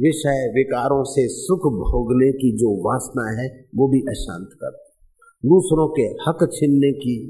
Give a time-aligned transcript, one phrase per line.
[0.00, 4.70] विषय विकारों से सुख भोगने की जो वासना है, वो भी अशांत कर।
[5.48, 7.28] दूसरों के हक छीनने की,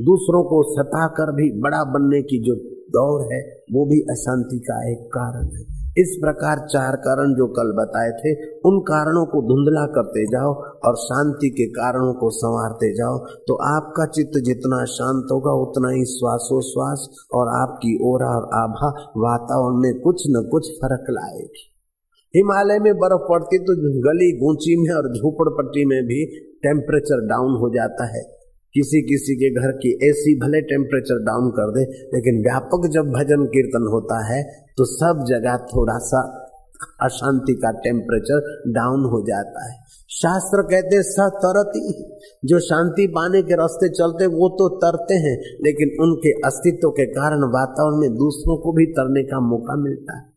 [0.00, 2.54] दूसरों को सताकर भी बड़ा बनने की जो
[2.88, 7.72] दौड़ है, वो भी अशांति का एक कारण है। इस प्रकार चार कारण जो कल
[7.72, 10.54] बताए थे, उन कारणों को धुंधला करते जाओ
[10.88, 16.04] और शांति के कारणों को संवारते जाओ। तो आपका चित्त जितना शांत होगा, उतना ही
[16.04, 21.73] श्वासोश्वास और आपकी ओरा और आभा वातावरण में कुछ न कुछ फ़र्क लाएगी।
[22.34, 23.74] हिमालय में बर्फ़ पड़ती तो
[24.04, 26.24] गली गूंची में और झोपड़पट्टी में भी
[26.62, 28.22] टेम्परेचर डाउन हो जाता है।
[28.74, 31.84] किसी किसी के घर की एसी भले टेम्परेचर डाउन कर दे,
[32.14, 34.40] लेकिन व्यापक जब भजन कीर्तन होता है
[34.78, 36.22] तो सब जगह थोड़ा सा
[37.02, 39.78] अशांति का टेम्परेचर डाउन हो जाता है।
[40.10, 41.84] शास्त्र कहते हैं सतरती
[42.44, 47.48] जो शांति पाने के रास्ते चलते, वो तो तरते हैं, लेकिन उनके अस्तित्व के कारण
[47.52, 50.33] वातावरण में दूसरों को भी तरने का मौका मिलता है।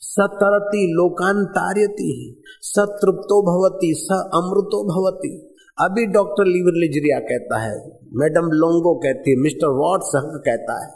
[0.00, 7.76] सतरती लोकांतार्यति सतृप्तो भवती, स अमृतो भवती। अभी डॉक्टर लीवर लिजरिया कहता है,
[8.14, 10.90] मैडम लोंगो कहती है, मिस्टर वॉट्स कहता है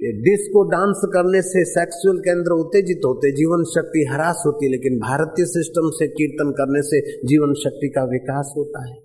[0.00, 5.46] कि डिस्को डांस करने से सेक्सुअल केंद्र उत्तेजित होते, जीवन शक्ति हरास होती, लेकिन भारतीय
[5.46, 8.96] सिस्टम से कीर्तन करने से जीवन शक्ति का विकास होता है।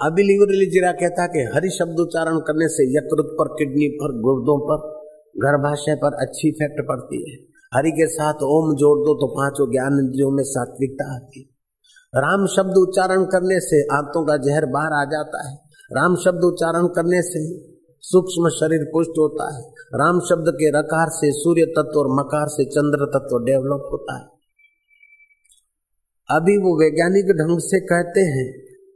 [0.00, 4.20] अभी लीवर लिजरिया कहता है कि हरि शब्द उच्चारण करने से यकृत पर, किडनी पर,
[4.20, 4.97] गुर्दों पर
[5.38, 7.36] गर्भाशय पर अच्छी इफ़ेक्ट पड़ती है।
[7.72, 11.42] हरि के साथ ओम जोड़ दो तो पाँचों ज्ञान इंद्रियों में सात्विकता आती
[12.12, 15.54] राम शब्द उच्चारण करने से आंतों का जहर बाहर आ जाता है।
[15.90, 17.42] राम शब्द उच्चारण करने से
[18.04, 19.60] सूक्ष्म शरीर पुष्ट होता है।
[19.96, 24.26] राम शब्द के रकार से सूर्य तत्व और मकार से चंद्र तत्व डेवलप होता है।
[26.28, 28.48] अभी वो वैज्ञानिक ढंग से कहते हैं,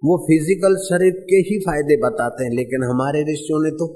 [0.03, 3.87] वो फ़िज़िकल शरीर के ही फ़ायदे बताते हैं, लेकिन हमारे ऋषियों ने तो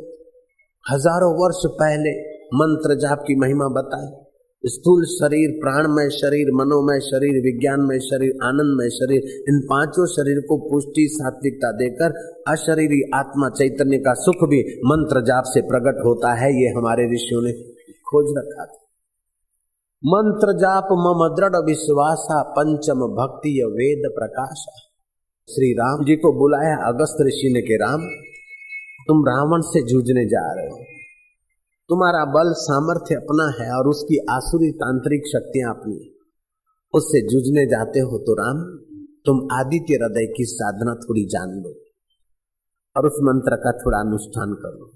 [0.84, 2.12] हज़ारों वर्ष पहले
[2.54, 4.22] मंत्र जाप की महिमा बताई
[4.66, 11.08] स्थूल शरीर, प्राणमय शरीर, मनोमय शरीर, विज्ञानमय शरीर, आनंदमय शरीर, इन पाँचों शरीर को पुष्टि,
[11.10, 12.14] सात्विकता देकर
[12.48, 17.42] अशरीरी आत्मा चैतन्य का सुख भी मंत्र जाप से प्रकट होता है, ये हमारे ऋषियों
[17.42, 17.52] ने
[17.92, 18.82] खोज रखा था।
[20.04, 24.66] मंत्र जाप मम दृढ़ विश्वासा पंचम भक्ति वेद प्रकाश।
[25.48, 28.00] श्री राम जी को बुलाया, अगस्त ऋषि ने के राम,
[29.08, 30.95] तुम रावण से जूझने जा रहे हो।
[31.90, 35.98] तुम्हारा बल, सामर्थ्य अपना है और उसकी आसुरी तांत्रिक शक्तियाँ अपनी
[36.94, 38.62] उससे जूझने जाते हो तो राम,
[39.26, 41.70] तुम आदित्य हृदय की साधना थोड़ी जान लो
[42.96, 44.90] और उस मंत्र का थोड़ा अनुष्ठान करो।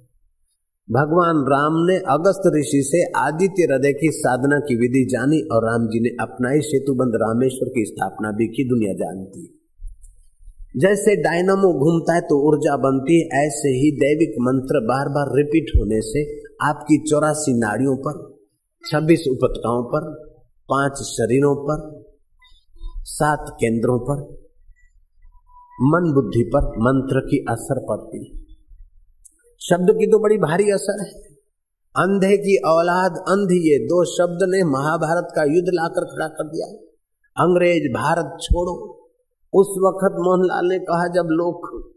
[0.88, 5.86] भगवान राम ने अगस्त ऋषि से आदित्य हृदय की साधना की विधि जानी और राम
[5.86, 9.46] जी ने अपनाई सेतुबंद रामेश्वर की स्थापना भी की, दुनिया जानती।
[10.76, 15.76] जैसे डायनामो घूमता है तो ऊर्जा बनती है, ऐसे ही दैविक मंत्र बार बार रिपीट
[15.76, 16.28] होने से
[16.62, 18.38] आपकी चौरासी नाड़ियों पर,
[18.90, 20.30] छब्बीस उपतकाओं पर,
[20.68, 22.04] पाँच शरीरों पर,
[23.04, 24.40] सात केंद्रों पर,
[25.82, 28.40] मन बुद्धि पर मंत्र की असर पड़ती है।
[29.60, 31.22] शब्द की तो बड़ी भारी असर है।
[31.96, 36.66] अंधे की औलाद, अंधी ये दो शब्द ने महाभारत का युद्ध लाकर खड़ा कर दिया
[37.44, 38.96] अंग्रेज़, भारत छोड़ो।
[39.52, 41.90] उस वक्त मोहनलाल ने कहा, जब लोग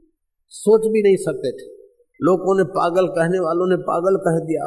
[0.49, 1.72] सोच भी नहीं सकते थे
[2.19, 4.65] लोगों ने पागल कहने वालों ने पागल कह दिया।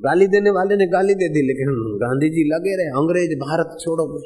[0.00, 4.06] गाली देने वाले ने गाली दे दी, लेकिन गांधी जी लगे रहे, अंग्रेज़ भारत छोड़ो
[4.06, 4.24] में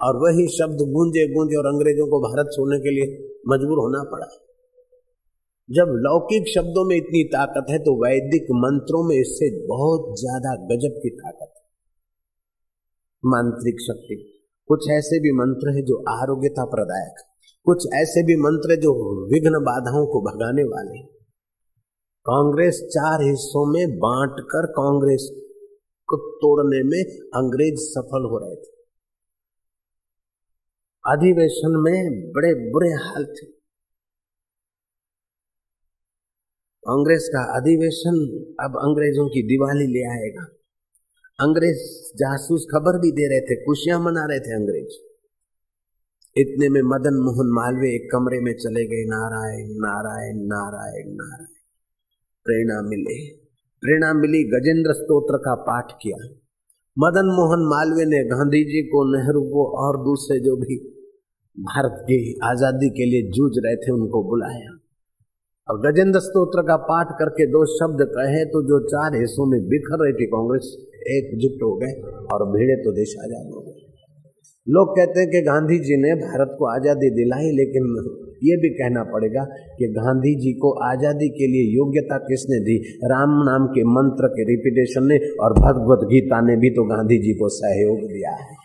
[0.00, 3.10] और वही शब्द गूंजे गूंजे और अंग्रेज़ों को भारत छोड़ने के लिए
[3.48, 4.26] मजबूर होना पड़ा।
[5.68, 10.96] जब लौकिक शब्दों में इतनी ताकत है तो वैदिक मंत्रों में इससे बहुत ज़्यादा गजब
[11.02, 11.62] की ताकत है।
[13.24, 14.16] मांत्रिक शक्ति।
[14.70, 17.22] कुछ ऐसे भी मंत्र है जो आरोग्यता प्रदायक
[17.70, 21.02] कुछ ऐसे भी मंत्र जो विघ्न बाधाओं को भगाने वाले
[22.26, 25.30] कांग्रेस चार हिस्सों में बांटकर कांग्रेस
[26.06, 28.70] को तोड़ने में अंग्रेज़ सफल हो रहे थे।
[31.06, 33.46] अधिवेशन में बड़े बुरे हाल थे।
[36.82, 38.14] कांग्रेस का अधिवेशन
[38.60, 40.44] अब अंग्रेज़ों की दिवाली ले आएगा।
[41.40, 45.09] अंग्रेज़ जासूस खबर भी दे रहे थे, खुशियाँ मना रहे थे अंग्रेज़।
[46.36, 51.48] इतने में मदन मोहन मालवे एक कमरे में चले गए, नारायण नारायण नारायण नारायण।
[52.46, 53.16] प्रेरणा मिले।
[53.82, 56.18] प्रेरणा मिली, गजेंद्र स्तोत्र का पाठ किया।
[56.96, 60.76] मदन मोहन मालवे ने गांधी जी को, नेहरू को और दूसरे जो भी
[61.56, 64.70] भारत की आज़ादी के लिए जूझ रहे थे, उनको बुलाया।
[65.68, 70.02] और गजेंद्र स्तोत्र का पाठ करके दो शब्द कहे तो जो चार हिस्सों में बिखर
[70.04, 70.72] रही थी, कांग्रेस
[71.10, 71.92] एकजुट हो गए
[72.28, 73.69] और भीड़े तो देश आज़ाद हो गए।
[74.66, 77.86] लोग कहते हैं कि गांधी जी ने भारत को आज़ादी दिलाई, लेकिन
[78.42, 79.44] ये भी कहना पड़ेगा
[79.78, 82.76] कि गांधी जी को आज़ादी के लिए योग्यता किसने दी?
[83.04, 87.34] राम नाम के मंत्र के रिपीटेशन ने और भगवत गीता ने भी तो गांधी जी
[87.34, 88.56] को सहयोग दिया है।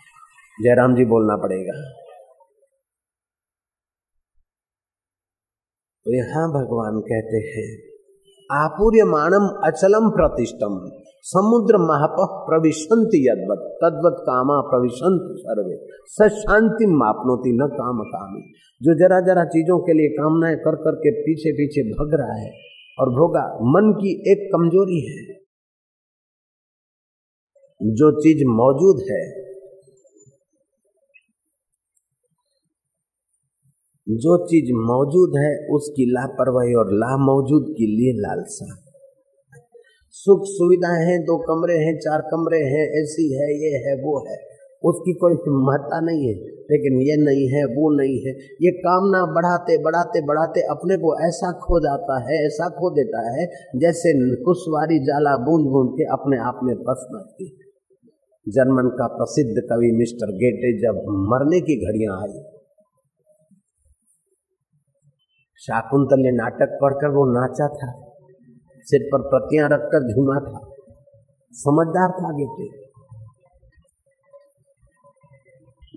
[0.58, 1.74] जयराम जी, बोलना पड़ेगा।
[6.06, 7.66] तो यहाँ भगवान कहते हैं
[8.50, 10.78] आपूर्य मानम अचलम प्रतिष्ठम।
[11.28, 12.16] समुद्र महाप
[12.50, 18.40] प्रविशंति यदवत, तद्वत कामा प्रविशंत सर्वे। स शांति मापनोती न काम कामी।
[18.82, 22.50] जो जरा जरा चीज़ों के लिए कामनाएँ कर कर के पीछे पीछे भग रहा है
[23.00, 25.34] और भोगा, मन की एक कमज़ोरी है।
[27.82, 29.42] जो चीज़ मौजूद है,
[34.08, 38.85] जो चीज़ मौजूद है, उसकी लापरवाही और ला मौजूद के लिए लालसा।
[40.16, 44.36] सुख सुविधाएँ हैं, दो कमरे हैं, चार कमरे हैं ऐसी है, ये है, वो है।
[44.82, 46.34] उसकी कोई महत्ता नहीं है,
[46.70, 48.32] लेकिन ये नहीं है, वो नहीं है।
[48.62, 53.46] ये कामना बढ़ाते बढ़ाते बढ़ाते अपने को ऐसा खो जाता है, ऐसा खो देता है,
[53.76, 54.12] जैसे
[54.44, 59.92] कुशवारी जाला बूंद बूंद के अपने आप में फंस जाती है। जर्मन का प्रसिद्ध कवि
[59.92, 62.42] मिस्टर गेटे जब मरने की घड़ियाँ आई,
[65.60, 68.05] शाकुंतल ने नाटक पढ़कर वो नाचा था।
[68.86, 70.58] सिर पर पत्तियाँ रखकर झूमा था।
[71.54, 72.68] समझदार था गेटे।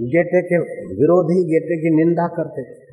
[0.05, 0.59] गेटे के
[0.93, 2.87] विरोधी गेटे की निंदा करते थे।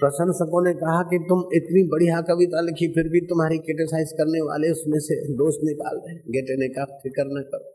[0.00, 4.70] प्रशंसकों ने कहा कि तुम इतनी बढ़िया कविता लिखी, फिर भी तुम्हारी क्रिटिसाइज करने वाले
[4.70, 7.74] उसमें से दोष निकाल रहे गेटे ने कहा, फ़िक्र न करो।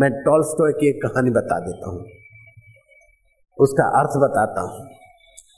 [0.00, 2.04] मैं टॉल्स्टॉय की एक कहानी बता देता हूँ।
[3.58, 5.03] उसका अर्थ बताता हूँ।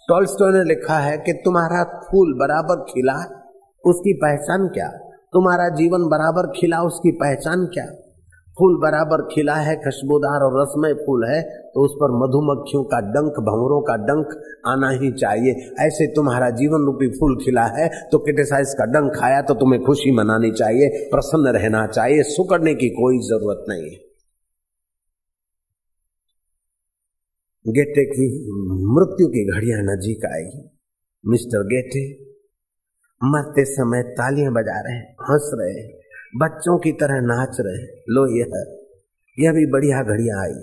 [0.08, 3.14] टॉल्स्टो ने लिखा है कि तुम्हारा फूल बराबर खिला,
[3.84, 4.88] उसकी पहचान क्या?
[5.32, 7.86] तुम्हारा जीवन बराबर खिला, उसकी पहचान क्या?
[8.56, 13.42] फूल बराबर खिला है, खुशबूदार और रसमय फूल है तो उस पर मधुमक्खियों का डंक,
[13.42, 18.74] भंवरों का डंक आना ही चाहिए। ऐसे तुम्हारा जीवन रूपी फूल खिला है तो क्रिटिसाइज
[18.78, 23.64] का डंक खाया तो तुम्हें खुशी मनानी चाहिए, प्रसन्न रहना चाहिए, सुकड़ने की कोई ज़रूरत
[23.68, 24.05] नहीं है।
[27.66, 28.26] गेटे की
[28.94, 30.78] मृत्यु की घड़ियाँ नजीक आएगी।
[31.30, 32.24] मिस्टर गेटे,
[33.24, 35.82] मरते समय तालियाँ बजा रहे हंस रहे
[36.36, 38.74] बच्चों की तरह नाच रहे लो यह
[39.38, 40.54] यह भी बढ़िया घड़िया आई।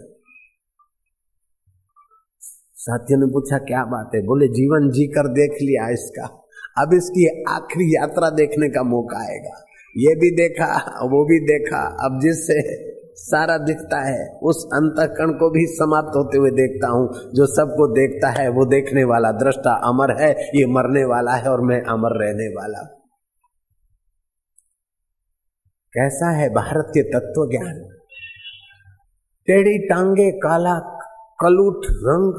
[2.76, 4.22] साथियों ने पूछा, क्या बात है?
[4.22, 6.26] बोले, जीवन जी कर देख लिया इसका।
[6.78, 9.66] अब इसकी आखिरी यात्रा देखने का मौका आएगा।
[9.98, 10.66] ये भी देखा,
[11.04, 12.60] वो भी देखा, अब जिससे
[13.16, 18.30] सारा दिखता है। उस अंतकण को भी समाप्त होते हुए देखता हूँ। जो सबको देखता
[18.30, 22.48] है, वो देखने वाला दृष्टा अमर है। ये मरने वाला है और मैं अमर रहने
[22.48, 23.00] वाला।
[25.94, 27.90] कैसा है भारत के तत्व ज्ञान
[29.48, 30.80] टेढ़ी टांगे, काला
[31.40, 32.34] कलूट रंग,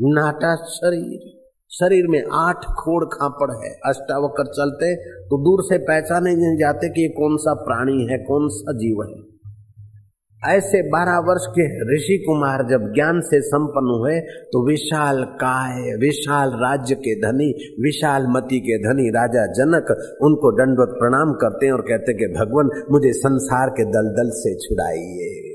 [0.00, 1.32] नाटा शरीर।
[1.70, 4.94] शरीर में आठ खोड़ खापड़ है। अष्टावकर चलते
[5.26, 9.02] तो दूर से पहचाने नहीं जाते कि ये कौन सा प्राणी है, कौन सा जीव
[9.02, 9.35] है।
[10.48, 16.48] ऐसे बारह वर्ष के ऋषि कुमार जब ज्ञान से संपन्न हुए तो विशाल काय, विशाल
[16.50, 21.80] राज्य के धनी, विशाल मति के धनी राजा जनक उनको दंडवत प्रणाम करते हैं और
[21.80, 25.45] कहते हैं कि, भगवान, मुझे संसार के दलदल से छुड़ाइए।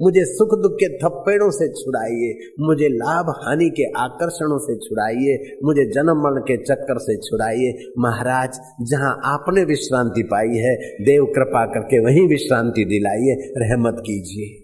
[0.00, 5.84] मुझे सुख दुख के थप्पेड़ों से छुड़ाइए, मुझे लाभ हानि के आकर्षणों से छुड़ाइए, मुझे
[5.90, 10.74] जन्म मरण के चक्कर से छुड़ाइए। महाराज, जहाँ आपने विश्रांति पाई है,
[11.04, 14.60] देव कृपा करके वहीं विश्रांति दिलाइए, रहमत कीजिए।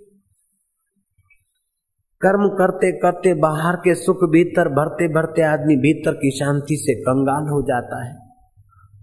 [2.20, 7.42] कर्म करते करते बाहर के सुख भीतर, भरते भरते आदमी भीतर की शांति से कंगाल
[7.42, 8.14] हो जाता है।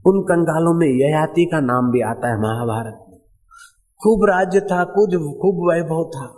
[0.05, 3.06] उन कंगालों में ययाति का नाम भी आता है महाभारत।
[4.03, 6.33] खूब राज्य था, कुछ खूब वैभव था।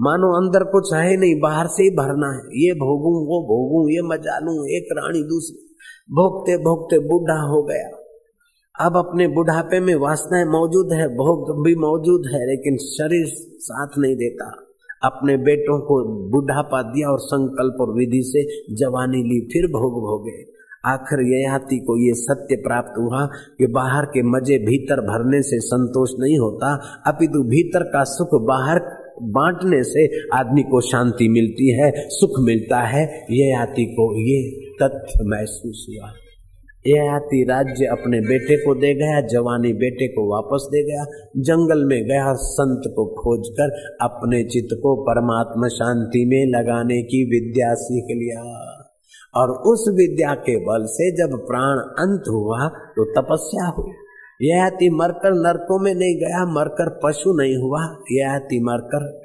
[0.00, 4.02] मानो अंदर कुछ है नहीं, बाहर से ही भरना है। ये भोगू, वो भोगू, ये
[4.02, 5.76] मज़ा लू एक रानी दूसरी।
[6.10, 8.00] भोगते भोगते बूढ़ा हो गया।
[8.86, 13.26] अब अपने बुढ़ापे में वासनाएँ मौजूद है, भोग भी मौजूद है, लेकिन शरीर
[13.58, 14.60] साथ नहीं देता।
[15.02, 20.53] अपने बेटों को बुढ़ापा दिया और संकल्प और विधि से जवानी ली, फिर भोग भोगे।
[20.86, 23.26] आखिर ययाति को ये सत्य प्राप्त हुआ
[23.58, 26.74] कि बाहर के मज़े भीतर भरने से संतोष नहीं होता,
[27.06, 28.80] अपितु भीतर का सुख बाहर
[29.22, 34.50] बांटने से आदमी को शांति मिलती है, सुख मिलता है। ययाति को ये
[34.82, 36.10] तथ्य महसूस हुआ।
[36.86, 41.04] ययाति राज्य अपने बेटे को दे गया, जवानी बेटे को वापस दे गया,
[41.36, 43.70] जंगल में गया संत को खोजकर
[44.02, 48.80] अपने चित्त को परमात्मा शांति में लगाने की विद्या सीख लिया।
[49.34, 53.92] और उस विद्या के बल से जब प्राण अंत हुआ तो तपस्या हुई।
[54.42, 59.22] यह हाथी मरकर नरकों में नहीं गया, मरकर पशु नहीं हुआ, यह हाथी मरकर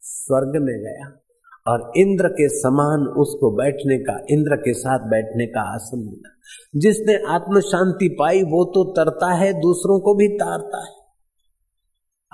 [0.00, 1.24] स्वर्ग में गया।
[1.72, 6.30] और इंद्र के समान उसको बैठने का, इंद्र के साथ बैठने का आसन मिला।
[6.76, 10.98] जिसने आत्म शांति पाई, वो तो तरता है, दूसरों को भी तारता है।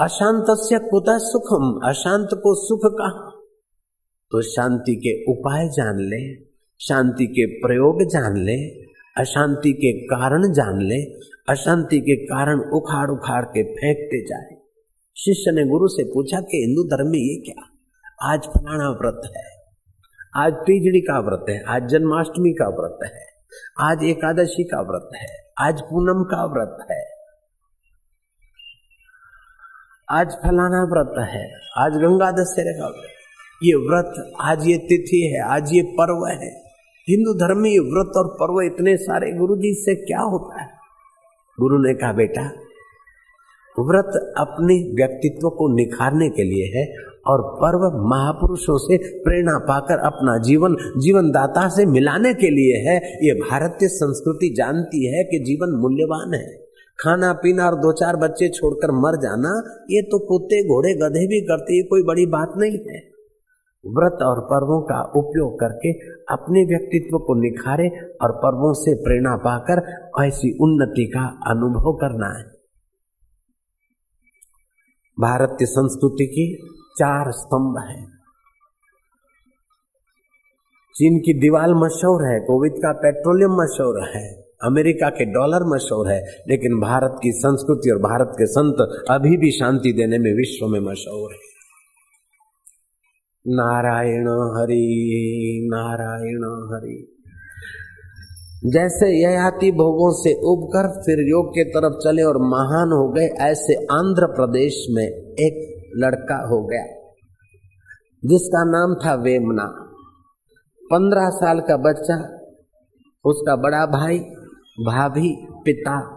[0.01, 1.89] अशांत से कुता सुखम?
[1.89, 3.31] अशांत को सुख कहा?
[4.31, 8.57] तो शांति के उपाय जान ले। शांति के प्रयोग जान ले,
[9.17, 11.01] अशांति के कारण जान ले,
[11.49, 14.57] अशांति के कारण उखाड़ उखाड़ के फेंकते जाए।
[15.17, 17.65] शिष्य ने गुरु से पूछा कि हिंदू धर्म में ये क्या?
[18.23, 19.45] आज फलाना व्रत है,
[20.37, 23.25] आज तीजड़ी का व्रत है, आज जन्माष्टमी का व्रत है,
[23.81, 25.29] आज एकादशी का व्रत है,
[25.59, 27.03] आज पूनम का व्रत है,
[30.09, 31.45] आज फलाना व्रत है,
[31.79, 33.11] आज गंगा दशहरे का व्रत
[33.63, 36.64] ये व्रत, आज ये तिथि है, आज ये पर्व है।
[37.09, 40.69] हिंदू धर्म में ये व्रत और पर्व इतने सारे गुरु जी से क्या होता है?
[41.61, 42.43] गुरु ने कहा, बेटा,
[43.81, 46.97] व्रत अपने व्यक्तित्व को निखारने के लिए है
[47.27, 52.97] और पर्व महापुरुषों से प्रेरणा पाकर अपना जीवन जीवन दाता से मिलाने के लिए है।
[52.97, 56.65] ये भारतीय संस्कृति जानती है कि जीवन मूल्यवान है।
[57.01, 61.41] खाना, पीना और दो चार बच्चे छोड़कर मर जाना, ये तो कुत्ते, घोड़े, गधे भी
[61.41, 63.14] करते ये कोई बड़ी बात नहीं है।
[63.87, 65.93] व्रत और पर्वों का उपयोग करके
[66.35, 67.89] अपने व्यक्तित्व को निखारे
[68.23, 69.83] और पर्वों से प्रेरणा पाकर
[70.27, 72.45] ऐसी उन्नति का अनुभव करना है।
[75.21, 78.15] भारतीय संस्कृति की चार स्तंभ है।
[80.95, 86.25] चीन की दीवार मशहूर है, कोविड का पेट्रोलियम मशहूर है, अमेरिका के डॉलर मशहूर है,
[86.49, 90.81] लेकिन भारत की संस्कृति और भारत के संत अभी भी शांति देने में विश्व में
[90.81, 91.54] मशहूर है।
[93.47, 97.11] नारायण हरि नारायण हरि।
[98.67, 103.75] जैसे ययाति भोगों से उबकर फिर योग के तरफ़ चले और महान हो गए, ऐसे
[103.75, 106.85] आंध्र प्रदेश में एक लड़का हो गया,
[108.25, 109.67] जिसका नाम था वेमना।
[110.83, 112.17] पंद्रह साल का बच्चा,
[113.25, 114.19] उसका बड़ा भाई,
[114.81, 116.14] भाभी, पिता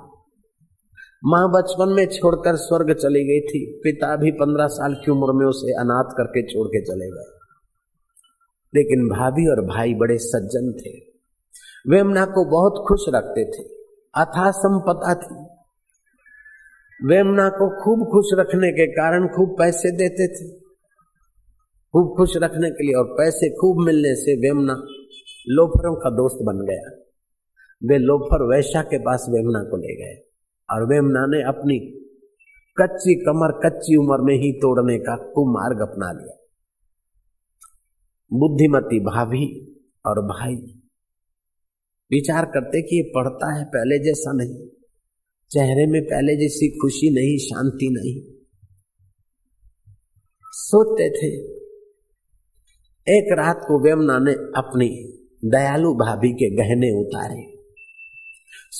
[1.26, 5.46] माँ बचपन में छोड़कर स्वर्ग चली गई थी। पिता भी पंद्रह साल की उम्र में
[5.46, 7.38] उसे अनाथ करके छोड़ के चले गए।
[8.76, 10.90] लेकिन भाभी और भाई बड़े सज्जन थे।
[11.88, 13.64] वे अमना को बहुत खुश रखते थे।
[14.16, 15.58] अथा संपदा थी
[17.04, 20.60] वेमना को खूब खुश रखने के कारण खूब पैसे देते थे।
[21.94, 24.74] खूब खुश रखने के लिए और पैसे खूब मिलने से वेमना
[25.48, 27.00] लोफरों का दोस्त बन गया।
[27.84, 30.28] वे लोफर वैशा के पास वेमना को ले गए।
[30.70, 31.80] और वेमना ने अपनी
[32.78, 36.36] कच्ची कमर कच्ची उम्र में ही तोड़ने का कुमार्ग अपना लिया।
[38.34, 39.46] बुद्धिमती भाभी
[40.06, 40.56] और भाई
[42.12, 44.68] विचार करते कि ये पढ़ता है पहले जैसा नहीं,
[45.52, 48.34] चेहरे में पहले जैसी खुशी नहीं, शांति नहीं।
[50.46, 51.36] सोचते थे,
[53.08, 54.90] एक रात को वेमना ने अपनी
[55.46, 57.57] दयालु भाभी के गहने उतारे।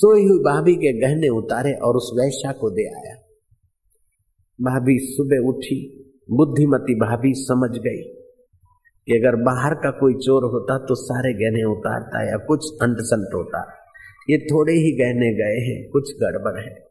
[0.00, 3.14] सोई हुई भाभी के गहने उतारे और उस वैश्या को दे आया।
[4.60, 8.02] भाभी सुबह उठी, बुद्धिमती भाभी समझ गई
[9.06, 13.34] कि अगर बाहर का कोई चोर होता तो सारे गहने उतारता या कुछ अंट संट
[13.34, 13.72] होता।
[14.30, 16.88] ये थोड़े ही गहने गए हैं, कुछ गड़बड़ है।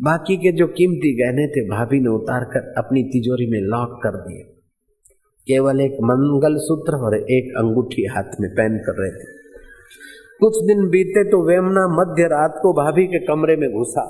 [0.00, 4.10] बाकी के जो कीमती गहने थे, भाभी ने उतार कर अपनी तिजोरी में लॉक कर
[4.10, 4.42] दिए।
[5.46, 9.45] केवल एक मंगल सूत्र और एक अंगूठी हाथ में पहन कर रहे थे
[10.40, 14.04] कुछ दिन बीते तो वेमना मध्य रात को भाभी के कमरे में घुसा।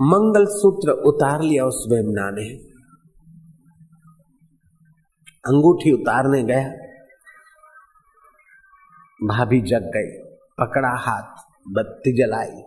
[0.00, 2.54] मंगल सूत्र उतार लिया उस वेमना ने।
[5.46, 6.68] अंगूठी उतारने गया।
[9.26, 10.22] भाभी जग गई,
[10.60, 12.62] पकड़ा हाथ, बत्ती जलाई।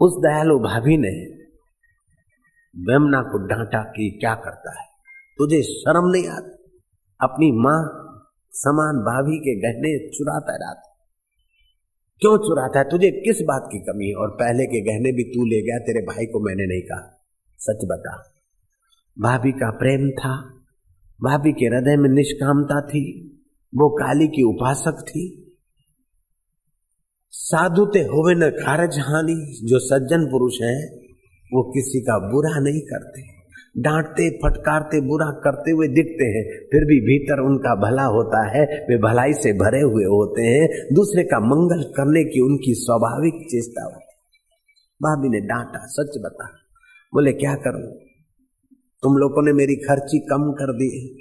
[0.00, 1.40] उस दयालु भाभी ने
[2.92, 4.86] वेमना को डांटा कि क्या करता है?
[5.38, 6.80] तुझे शर्म नहीं आती?
[7.20, 8.06] अपनी माँ
[8.52, 10.96] समान भाभी के गहने चुराता रहता।
[12.20, 12.84] क्यों चुराता है?
[12.90, 14.14] तुझे किस बात की कमी है?
[14.14, 17.26] और पहले के गहने भी तू ले गया, तेरे भाई को मैंने नहीं कहा।
[17.58, 18.32] सच बता।
[19.18, 20.36] भाभी का प्रेम था।
[21.22, 23.26] भाभी के हृदय में निष्कामता थी।
[23.74, 25.56] वो काली की उपासक थी।
[27.30, 28.04] साधु ते
[28.34, 30.96] न कारज हानि। जो सज्जन पुरुष हैं,
[31.52, 33.39] वो किसी का बुरा नहीं करते।
[33.78, 38.96] डांटते, फटकारते, बुरा करते हुए दिखते हैं, फिर भी भीतर उनका भला होता है, वे
[38.96, 44.06] भलाई से भरे हुए होते हैं, दूसरे का मंगल करने की उनकी स्वाभाविक चेष्टा होती
[45.02, 46.44] भाभी ने डांटा, सच बता।
[47.14, 47.92] बोले, क्या करूँ?
[49.02, 51.16] तुम लोगों ने मेरी खर्ची कम कर दी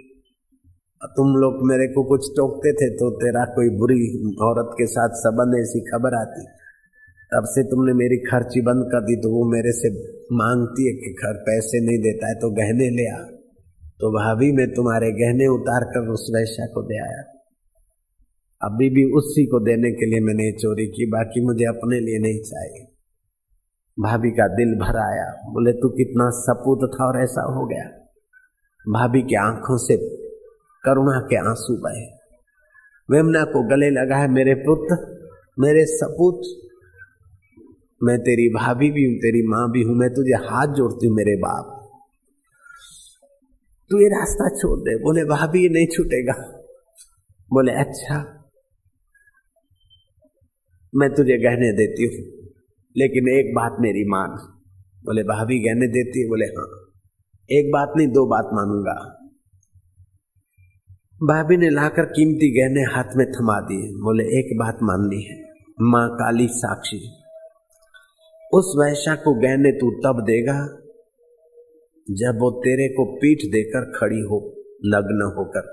[1.04, 5.60] तुम लोग मेरे को कुछ टोकते थे तो तेरा कोई बुरी औरत के साथ संबंध
[5.60, 6.59] ऐसी खबर आती।
[7.34, 9.90] तब से तुमने मेरी खर्ची बंद कर दी तो वो मेरे से
[10.32, 13.24] मांगती है कि घर पैसे नहीं देता है तो गहने ले आ।
[14.00, 17.24] तो भाभी मैं तुम्हारे गहने उतार कर उस वैश्या को दे आया।
[18.62, 22.42] अभी भी उसी को देने के लिए मैंने चोरी की, बाकी मुझे अपने लिए नहीं
[22.42, 22.86] चाहिए।
[24.00, 27.90] भाभी का दिल भर आया। बोले, तू कितना सपूत था और ऐसा हो गया।
[28.90, 29.98] भाभी की आँखों से
[30.86, 32.20] करुणा के आँसू बहे।
[33.12, 35.20] वेमना को गले लगा है, मेरे पुत्र,
[35.60, 36.69] मेरे सपूत
[38.04, 41.36] मैं तेरी भाभी भी हूँ, तेरी माँ भी हूँ, मैं तुझे हाथ जोड़ती हूँ, मेरे
[41.36, 41.76] बाप।
[43.92, 46.34] तू ये रास्ता छोड़ दे। बोले, भाभी, ये नहीं छूटेगा।
[47.54, 48.36] बोले अच्छा
[50.96, 52.26] मैं तुझे गहने देती हूँ,
[52.98, 54.30] लेकिन एक बात मेरी मान।
[55.06, 56.28] बोले, भाभी, गहने देती है?
[56.28, 56.94] बोले हाँ।
[57.52, 59.16] एक बात नहीं, दो बात मानूँगा।
[61.24, 65.44] भाभी ने लाकर कीमती गहने हाथ में थमा दिए। बोले, एक बात माननी है।
[65.82, 67.19] माँ काली साक्षी।
[68.52, 70.60] उस वैश्या को गहने तू तब देगा,
[72.08, 74.38] जब वो तेरे को पीठ देकर खड़ी हो,
[74.86, 75.68] नग्न होकर।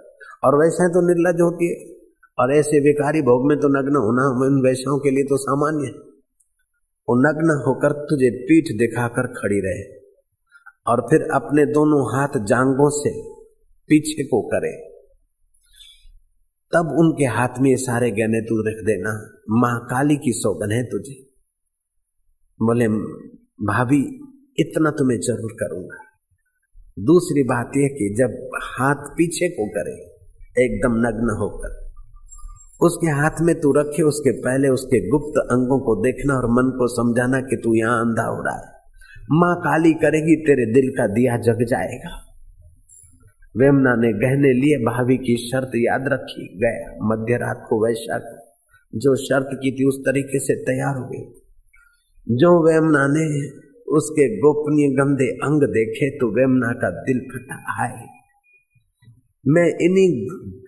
[0.44, 1.76] और वैसा तो निर्लज होती है,
[2.38, 5.92] और ऐसे विकारी भोग में तो नग्न होना उन वैश्याओं के लिए तो सामान्य है।
[7.08, 9.84] वो नग्न होकर तुझे पीठ दिखाकर खड़ी रहे,
[10.86, 13.12] और फिर अपने दोनों हाथ जांगों से
[13.88, 14.74] पीछे को करे।
[16.72, 19.10] तब उनके हाथ में सारे गहने तू रख देना
[19.56, 21.14] महाकाली की सौगन है तुझे।
[22.60, 22.88] बोले,
[23.66, 24.00] भाभी,
[24.58, 25.98] इतना तो मैं ज़रूर करूँगा।
[26.98, 29.96] दूसरी बात यह कि जब हाथ पीछे को करे,
[30.64, 31.74] एकदम नग्न होकर,
[32.80, 36.88] उसके हाथ में तू रखे, उसके पहले उसके गुप्त अंगों को देखना और मन को
[36.88, 38.74] समझाना कि तू यहाँ अंधा हो रहा है।
[39.32, 42.22] माँ काली करेगी, तेरे दिल का दिया जग जाएगा।
[43.56, 48.36] वेमना ने गहने लिए, भाभी की शर्त याद रखी, गया मध्य रात को वैशा को,
[48.98, 51.45] जो शर्त की थी उस तरीके से तैयार हो गई।
[52.26, 53.24] जो वेमना ने
[53.96, 58.04] उसके गोपनीय गंदे अंग देखे तो वेमना का दिल फटा आए
[59.44, 60.08] मैं इन्हीं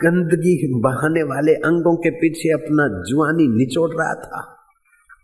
[0.02, 4.42] गंदगी बहाने वाले अंगों के पीछे अपना जुआनी निचोड़ रहा था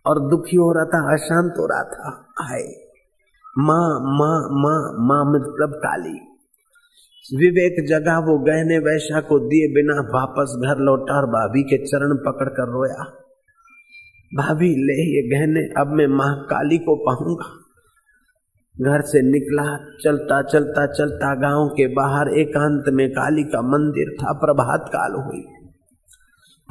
[0.06, 2.10] और दुखी हो रहा था, अशांत हो रहा था
[2.44, 2.64] आए
[3.58, 6.18] माँ माँ माँ माँ मतलब काली।
[7.38, 12.16] विवेक जगा वो गहने वैशा को दिए बिना वापस घर लौटा और भाभी के चरण
[12.16, 13.04] पकड़ कर रोया।
[14.34, 17.60] भाभी, ले ये गहने, अब मैं महाकाली को पाऊँगा
[18.80, 24.32] घर से निकला, चलता चलता चलता गाँव के बाहर एकांत में काली का मंदिर था,
[24.32, 25.44] प्रभात काल हुई।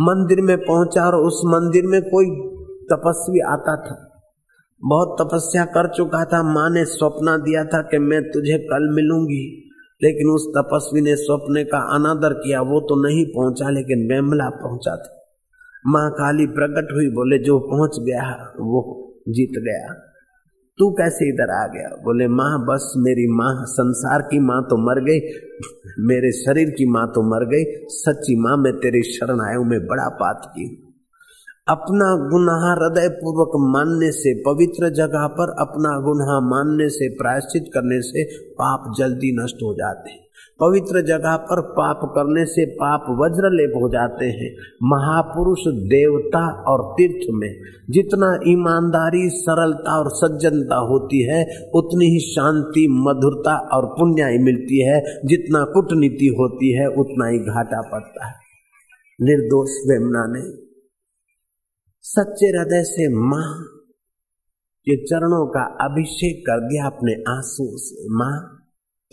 [0.02, 2.26] मंदिर में पहुँचा और उस मंदिर में कोई
[2.91, 4.23] तपस्वी आता था।
[4.84, 9.71] बहुत तपस्या कर चुका था, माँ ने स्वप्न दिया था कि मैं तुझे कल मिलूँगी,
[10.04, 14.95] लेकिन उस तपस्वी ने स्वप्न का अनादर किया, वो तो नहीं पहुँचा, लेकिन वेमला पहुँचा
[14.95, 15.19] था।
[15.88, 19.93] माँ काली प्रकट हुई, बोले, जो पहुँच गया, वो जीत गया।
[20.80, 21.96] तू कैसे इधर आ गया?
[22.04, 25.19] बोले, माँ, बस मेरी माँ, संसार की माँ तो मर गई,
[26.00, 30.10] मेरे शरीर की माँ तो मर गई, सच्ची माँ, मैं तेरी शरण आयु में बड़ा
[30.10, 30.93] पात की।
[31.67, 38.02] अपना गुनाह हृदय पूर्वक मानने से, पवित्र जगह पर अपना गुनाह मानने से, प्रायश्चित करने
[38.02, 40.24] से, पाप जल्दी नष्ट हो जाते
[40.60, 46.94] पवित्र जगह पर पाप करने से पाप वज्र लेप हो जाते हैं। महापुरुष देवता और
[46.94, 51.44] तीर्थ में जितना ईमानदारी, सरलता और सज्जनता होती है,
[51.76, 57.82] उतनी ही शांति, मधुरता और पुण्याई मिलती है। जितना कूटनीति होती है, उतना ही घाटा
[57.82, 58.34] पड़ता है।
[59.22, 60.63] निर्दोष वेमना ने
[62.02, 63.63] सच्चे हृदय से माँ
[64.86, 68.62] के चरणों का अभिषेक कर दिया अपने आँसू से। माँ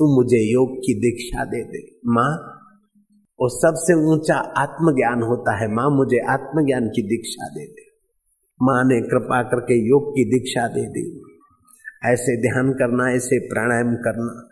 [0.00, 2.56] तू मुझे योग की दीक्षा दे दे। माँ,
[3.40, 7.90] वो सबसे ऊँचा आत्मज्ञान होता है। माँ, मुझे आत्मज्ञान की दीक्षा दे दे।
[8.62, 11.22] माँ ने कृपा करके योग की दीक्षा दे दी।
[12.04, 14.48] ऐसे ध्यान करना, ऐसे प्राणायाम करना।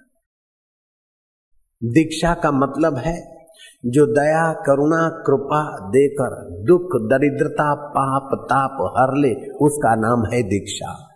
[1.84, 3.46] दीक्षा का मतलब है
[3.86, 11.08] जो दया, करुणा, कृपा देकर दुख, दरिद्रता, पाप, ताप हर ले उसका नाम है दीक्षा।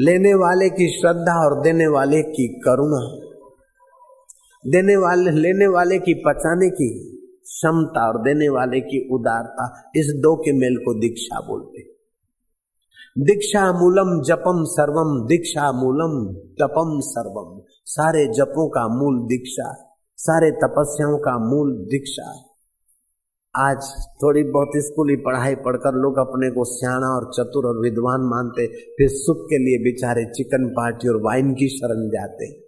[0.00, 3.27] लेने वाले की श्रद्धा और देने वाले की करुणा।
[4.68, 10.36] देने वाले, लेने वाले की पचाने की क्षमता और देने वाले की उदारता इस दो
[10.36, 11.98] के मेल को दीक्षा बोलते
[13.18, 19.72] दीक्षा मूलम जपम सर्वम, दीक्षा मूलम तपम सर्वम। सारे जपों का मूल दीक्षा,
[20.16, 22.44] सारे तपस्याओं का मूल दीक्षा।
[23.54, 23.78] आज
[24.22, 29.08] थोड़ी बहुत स्कूली पढ़ाई पढ़कर लोग अपने को सियाणा और चतुर और विद्वान मानते, फिर
[29.08, 32.67] सुख के लिए बेचारे चिकन पार्टी और वाइन की शरण जाते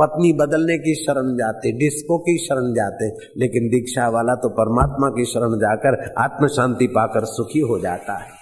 [0.00, 3.08] पत्नी बदलने की शरण जाते, डिस्को की शरण जाते,
[3.40, 8.36] लेकिन दीक्षा वाला तो परमात्मा की शरण जाकर आत्म शांति पाकर सुखी हो जाता है।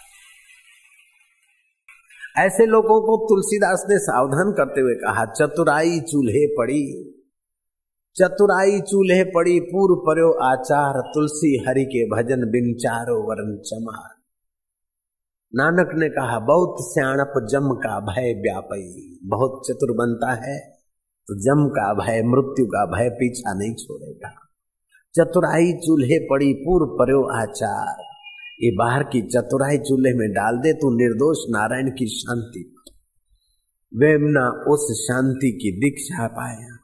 [2.38, 7.12] ऐसे लोगों को तुलसीदास ने सावधान करते हुए कहा, चतुराई चूल्हे पड़ी,
[8.16, 14.14] चतुराई चूल्हे पड़ी पूर्व पर्यो आचार, तुलसी हरि के भजन बिन चारो वरण चमार।
[15.54, 20.75] नानक ने कहा, बहुत सियाणप जम का भय व्यापी बहुत चतुर बनता है
[21.28, 24.34] तो जम का भय, मृत्यु का भय पीछा नहीं छोड़ेगा।
[25.14, 28.02] चतुराई चूल्हे पड़ी पूर्व पर्यो आचार।
[28.62, 32.74] ये बाहर की चतुराई चूल्हे में डाल दे तो निर्दोष नारायण की शांति।
[33.96, 36.78] वेमना उस शांति की दीक्षा पाया।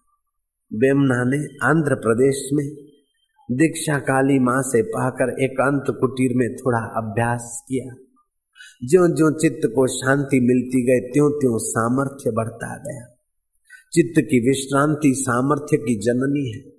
[0.74, 2.66] वेमना ने आंध्र प्रदेश में
[3.56, 7.94] दीक्षा काली माँ से पाकर एकांत कुटीर में थोड़ा अभ्यास किया।
[8.88, 13.11] ज्यो ज्यो चित्त को शांति मिलती गई त्यों त्यों सामर्थ्य बढ़ता गया।
[13.92, 16.70] चित्त की विश्रांति सामर्थ्य की जननी है।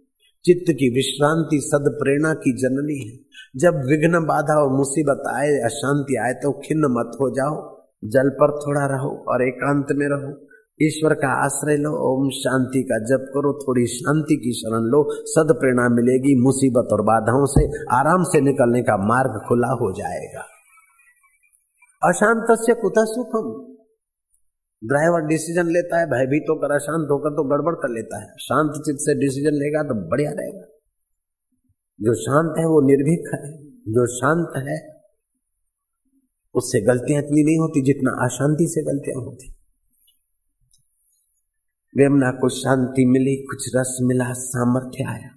[0.46, 3.20] चित्त की विश्रांति सद प्रेरणा की जननी है।
[3.56, 8.52] जब विघ्न बाधा और मुसीबत आए, अशांति आए तो खिन्न मत हो जाओ। जल पर
[8.52, 10.48] थोड़ा रहो और एकांत में रहो।
[10.82, 15.56] ईश्वर का आश्रय लो, ओम शांति का जप करो, थोड़ी शांति की शरण लो। सद
[15.60, 20.46] प्रेरणा मिलेगी मुसीबत और बाधाओं से। आराम से निकलने का मार्ग खुला हो जाएगा।
[22.10, 23.73] अशांत से कुत सुखम?
[24.86, 28.98] ड्राइवर डिसीज़न लेता है, भयभीत होकर, अशांत होकर तो गड़बड़ कर लेता है। शांत चित्त
[29.00, 30.68] से डिसीज़न लेगा तो बढ़िया रहेगा।
[32.02, 34.94] जो शांत है, वो निर्भीक है। जो शांत है,
[36.56, 39.50] उससे गलतियाँ इतनी नहीं होती जितना अशांति से गलतियाँ होती।
[41.98, 45.30] वेमना को शांति मिली, कुछ रस मिला, सामर्थ्य आया।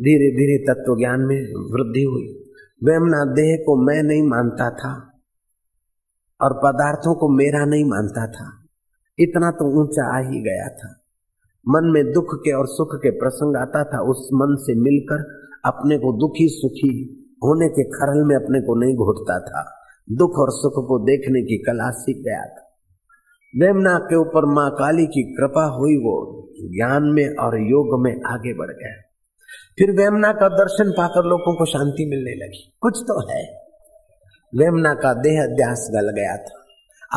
[0.00, 2.52] धीरे धीरे तत्व ज्ञान में वृद्धि हुई।
[2.84, 5.09] वेमना, देह को मैं नहीं मानता था।
[6.42, 8.66] और पदार्थों को मेरा नहीं मानता था।
[9.18, 10.96] इतना तो ऊँचा आ ही गया था।
[11.68, 15.98] मन में दुख के और सुख के प्रसंग आता था, उस मन से मिलकर अपने
[15.98, 19.74] को दुखी सुखी होने के खरल में अपने को नहीं घोटता था।
[20.12, 22.66] दुख और सुख को देखने की कला सीख गया था।
[23.56, 28.54] वेमना के ऊपर माँ काली की कृपा हुई, वो ज्ञान में और योग में आगे
[28.54, 29.00] बढ़ गया।
[29.78, 33.59] फिर वेमना का दर्शन पाकर लोगों को शांति मिलने लगी। कुछ तो है।
[34.54, 36.64] वेमना का देह अध्यास गल गया था।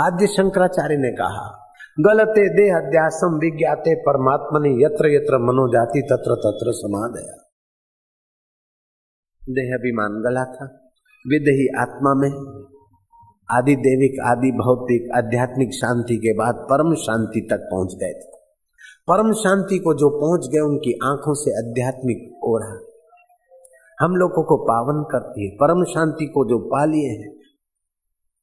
[0.06, 6.72] आद्य शंकराचार्य ने कहा, गलते देह अध्यासम विज्ञाते परमात्मा ने यत्र यत्र मनोजाति तत्र तत्र
[6.72, 7.50] समादया।
[9.50, 10.66] देह अभिमान गला था।
[11.28, 12.30] विद ही आत्मा में
[13.52, 18.32] आदि देविक, आदि भौतिक, आध्यात्मिक शांति के बाद परम शांति तक पहुँच गए थे।
[19.08, 22.93] परम शांति को जो पहुँच गए, उनकी आँखों से आध्यात्मिक ओढ़ा
[24.02, 27.36] हम लोगों को पावन करती है, परम शांति को जो पा लिए हैं,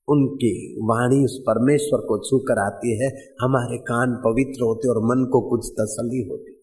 [0.09, 3.09] उनकी वाणी उस परमेश्वर को छू कर आती है,
[3.43, 6.57] हमारे कान पवित्र होते और मन को कुछ तसली होती।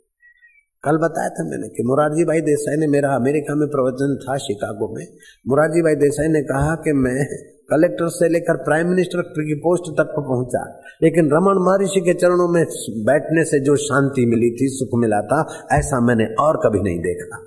[0.84, 4.96] कल बताया था मैंने कि मुरारजी भाई देसाई ने मेरा अमेरिका में प्रवचन था शिकागो
[4.96, 5.08] में।
[5.48, 7.26] मुरारजी भाई देसाई ने कहा कि मैं
[7.72, 12.64] कलेक्टर से लेकर प्राइम मिनिस्टर की पोस्ट तक पहुँचा, लेकिन रमन महर्षि के चरणों में
[13.06, 17.47] बैठने से जो शांति मिली थी, सुख मिला था, ऐसा मैंने और कभी नहीं देखा।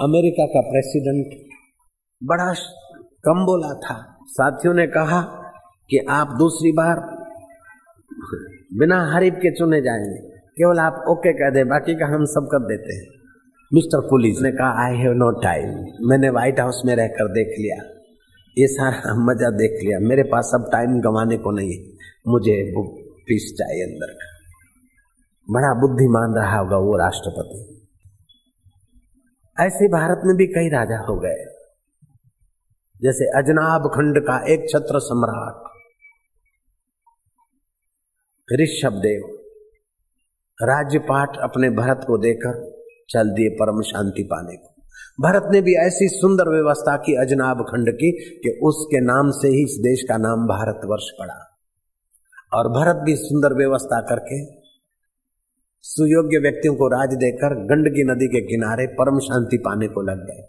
[0.00, 1.48] अमेरिका का प्रेसिडेंट
[2.22, 2.54] बड़ा
[3.24, 5.22] कम बोला था। साथियों ने कहा
[5.90, 7.00] कि आप दूसरी बार
[8.78, 12.58] बिना हरीफ के चुने जाएँगे। केवल आप ओके कह दे, बाकी का हम सब कर
[12.58, 13.06] देते हैं।
[13.74, 17.84] मिस्टर पुलिस ने कहा आई हैव नो टाइम मैंने व्हाइट हाउस में रहकर देख लिया।
[18.58, 21.84] ये सारा मज़ा देख लिया। मेरे पास अब टाइम गंवाने को नहीं है।
[22.28, 22.74] मुझे
[23.26, 24.36] पीस चाहिए अंदर का।
[25.50, 27.75] बड़ा बुद्धिमान रहा होगा वो राष्ट्रपति।
[29.60, 31.44] ऐसे भारत में भी कई राजा हो गए।
[33.02, 35.62] जैसे अजनाब खंड का एक छत्र सम्राट
[38.60, 39.38] ऋषभ देव
[40.62, 44.74] राज्यपाठ अपने भरत को देकर चल दिए परम शांति पाने को।
[45.20, 49.64] भरत ने भी ऐसी सुंदर व्यवस्था की अजनाब खंड की कि उसके नाम से ही
[49.64, 51.58] इस देश का नाम भारतवर्ष पड़ा।
[52.54, 54.65] और भरत भी सुंदर व्यवस्था करके
[55.86, 60.42] सुयोग्य व्यक्तियों को राज देकर गंडकी नदी के किनारे परम शांति पाने को लग गए।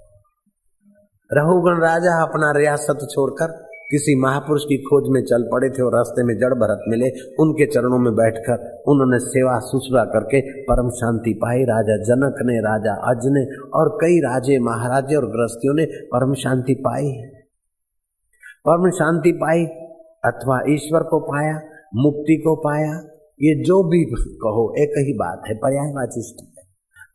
[1.31, 3.51] रहुगण राजा अपना रियासत छोड़कर
[3.91, 7.65] किसी महापुरुष की खोज में चल पड़े थे और रास्ते में जड़ भरत मिले, उनके
[7.65, 13.27] चरणों में बैठकर उन्होंने सेवा सुसरा करके परम शांति पाई। राजा जनक ने, राजा अज
[13.27, 17.11] ने और कई राजे, महाराजे और गृहस्थियों ने परम शांति पाई।
[18.69, 19.65] परम शांति पाई
[20.31, 21.53] अथवा ईश्वर को पाया,
[21.95, 22.97] मुक्ति को पाया
[23.41, 26.37] ये जो भी कहो, एक ही बात है, पर्यायवाची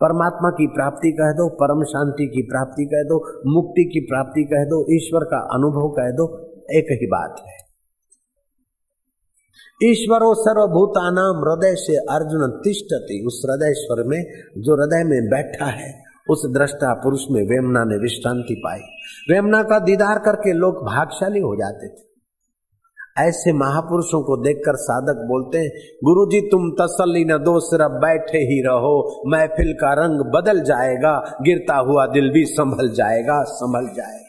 [0.00, 4.64] परमात्मा की प्राप्ति कह दो, परम शांति की प्राप्ति कह दो, मुक्ति की प्राप्ति कह
[4.64, 6.38] दो, ईश्वर का अनुभव कह दो,
[6.78, 7.62] एक ही बात है।
[9.90, 14.24] ईश्वरो सर्वभूतानाम हृदय से अर्जुन तिष्ठती, उस हृदय स्वर में,
[14.58, 18.80] जो हृदय में बैठा है, उस दृष्टा पुरुष में वेमना ने विश्रांति पाई।
[19.34, 22.11] वेमना का दीदार करके लोग भागशाली हो जाते थे।
[23.18, 25.70] ऐसे महापुरुषों को देखकर साधक बोलते हैं
[26.04, 31.36] गुरु जी तुम तसल्ली न दो, सिर्फ़ बैठे ही रहो, महफिल का रंग बदल जाएगा,
[31.42, 34.28] गिरता हुआ दिल भी संभल जाएगा संभल जाएगा।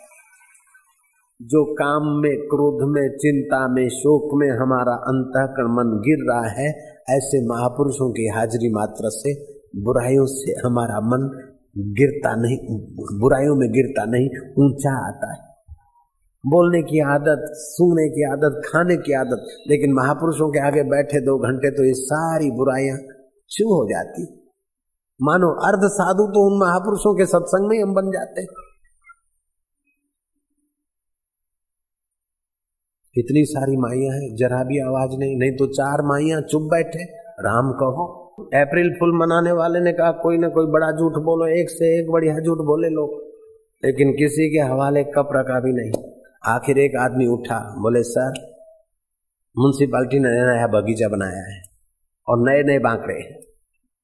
[1.42, 6.70] जो काम में, क्रोध में, चिंता में, शोक में हमारा अंतःकरण मन गिर रहा है,
[7.10, 12.58] ऐसे महापुरुषों की हाजिरी मात्र से बुराइयों से हमारा मन गिरता नहीं,
[13.20, 14.28] बुराइयों में गिरता नहीं,
[14.66, 15.53] ऊँचा आता है।
[16.46, 21.38] बोलने की आदत सुनने की आदत, खाने की आदत। लेकिन महापुरुषों के आगे बैठे दो
[21.40, 22.98] घंटे तो ये सारी बुराइयाँ
[23.50, 24.24] छू हो जाती।
[25.22, 28.42] मानो अर्ध साधु तो उन महापुरुषों के सत्संग में हम बन जाते।
[33.20, 37.04] इतनी सारी माइया है, जरा भी आवाज़ नहीं नहीं तो चार माइया चुप बैठे।
[37.40, 41.70] राम कहो, अप्रैल फुल मनाने वाले ने कहा, कोई ना कोई बड़ा झूठ बोलो, एक
[41.70, 43.22] से एक बढ़िया झूठ बोले लोग।
[43.86, 46.13] लेकिन किसी के हवाले कप रखा भी नहीं।
[46.46, 48.32] आखिर एक आदमी उठा, बोले, सर
[49.60, 51.62] म्यूनसिपालिटी ने नया बगीचा बनाया है
[52.28, 53.44] और नए नए बांकड़े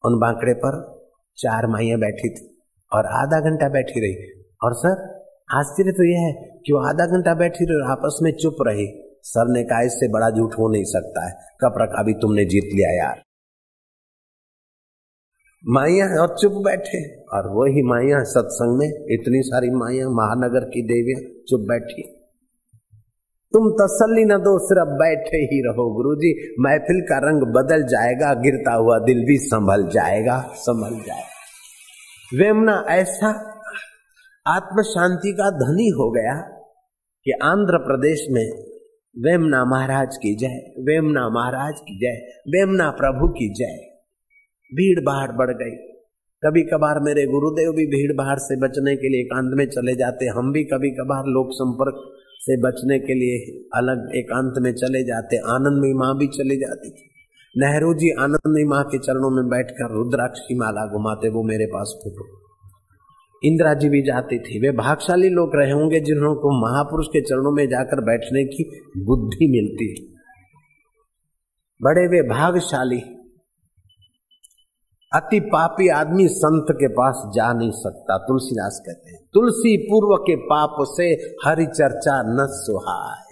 [0.05, 0.99] उन बांकड़े पर
[1.37, 2.61] चार माइया बैठी थी
[2.93, 5.23] और आधा घंटा बैठी रही। और सर,
[5.57, 8.87] आश्चर्य तो यह है कि वो आधा घंटा बैठी रही और आपस में चुप रही।
[9.23, 12.63] सर ने कहा, इससे बड़ा झूठ हो नहीं सकता है। कब रखा भी तुमने जीत
[12.63, 13.23] लिया यार?
[15.67, 21.43] माइया और चुप बैठे। और वही माइया सत्संग में इतनी सारी माइया, महानगर की देवियाँ
[21.49, 22.18] चुप बैठी।
[23.53, 28.73] तुम तसल्ली न दो, सिर्फ़ बैठे ही रहो गुरुजी। महफिल का रंग बदल जाएगा, गिरता
[28.73, 31.37] हुआ दिल भी संभल जाएगा संभल जाएगा।
[32.39, 33.29] वेमना, ऐसा
[34.47, 36.35] आत्म शांति का धनी हो गया
[37.25, 38.45] कि आंध्र प्रदेश में
[39.17, 43.77] वेमना महाराज की जय, वेमना महाराज की जय, वेमना प्रभु की जय।
[44.71, 45.75] भीड़ भाड़ बढ़ गई।
[46.45, 50.25] कभी कभार मेरे गुरुदेव भी भीड़ भाड़ से बचने के लिए एकांत में चले जाते,
[50.25, 53.37] हम भी कभी कभार लोक संपर्क से बचने के लिए
[53.75, 57.09] अलग एकांत में चले जाते आनंदमयी माँ भी चली जाती थी।
[57.55, 61.93] नेहरू जी आनंदमयी माँ के चरणों में बैठकर रुद्राक्ष की माला घुमाते, वो मेरे पास
[62.03, 62.27] फ़ोटो
[63.43, 67.51] इंदिरा जी भी जाती थी। वे भागशाली लोग रहे होंगे जिन्हों को महापुरुष के चरणों
[67.51, 68.63] में जाकर बैठने की
[68.97, 70.07] बुद्धि मिलती। है
[71.81, 73.01] बड़े वे भागशाली
[75.15, 80.35] अति पापी आदमी संत के पास जा नहीं सकता, तुलसीदास कहते हैं। तुलसी पूर्व के
[80.35, 81.03] पाप से
[81.45, 83.29] हरि चर्चा न सुहाय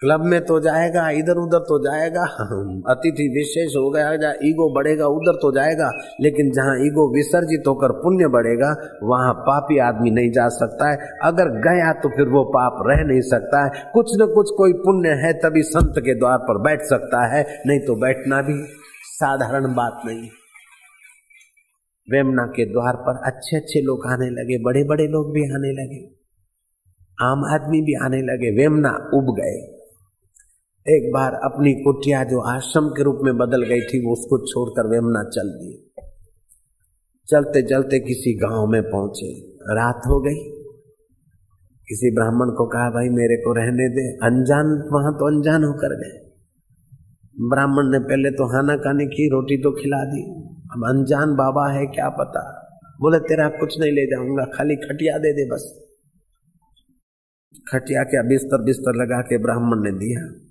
[0.00, 2.22] क्लब में तो जाएगा इधर उधर तो जाएगा,
[2.90, 7.92] अतिथि विशेष हो गया, जहाँ ईगो बढ़ेगा, उधर तो जाएगा, लेकिन जहाँ ईगो विसर्जित होकर
[7.92, 12.82] पुण्य बढ़ेगा, वहाँ पापी आदमी नहीं जा सकता है। अगर गया तो फिर वो पाप
[12.86, 16.58] रह नहीं सकता है। कुछ न कुछ कोई पुण्य है, तभी संत के द्वार पर
[16.58, 18.64] बैठ सकता है, नहीं तो बैठना भी
[19.02, 20.28] साधारण बात नहीं।
[22.10, 26.18] वेमना के द्वार पर अच्छे अच्छे लोग आने लगे बड़े बड़े लोग भी आने लगे।
[27.22, 29.78] आम आदमी भी आने लगे, वेमना उब गए।
[30.88, 34.86] एक बार अपनी कुटिया जो आश्रम के रूप में बदल गई थी, वो उसको छोड़कर
[34.86, 36.02] वेमना चल दिए।
[37.28, 40.58] चलते चलते किसी गाँव में पहुँचे। रात हो गई।
[41.88, 46.30] किसी ब्राह्मण को कहा, भाई, मेरे को रहने दे। अनजान, वहाँ तो अनजान होकर गए।
[47.40, 51.86] ब्राह्मण ने पहले तो हाना कानी की, रोटी तो खिला दी। अब अनजान बाबा है,
[51.86, 52.64] क्या पता?
[53.00, 55.88] बोले, तेरा कुछ नहीं ले जाऊँगा, खाली खटिया दे दे बस।
[57.72, 60.44] खटिया क्या बिस्तर बिस्तर लगा के ब्राह्मण ने दिया।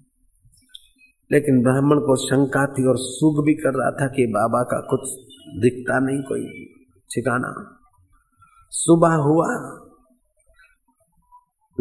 [1.31, 4.99] लेकिन ब्राह्मण को शंका थी और सुख भी कर रहा था कि बाबा का कुछ
[5.61, 6.45] दिखता नहीं, कोई
[7.15, 7.79] ठिकाना।
[8.69, 9.47] सुबह हुआ।